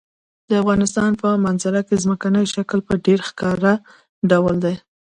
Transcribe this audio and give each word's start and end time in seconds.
د 0.49 0.51
افغانستان 0.61 1.11
په 1.21 1.27
منظره 1.45 1.81
کې 1.87 2.01
ځمکنی 2.03 2.43
شکل 2.55 2.79
په 2.87 2.93
ډېر 3.05 3.19
ښکاره 3.27 3.73
ډول 4.29 4.55
دی. 4.65 4.75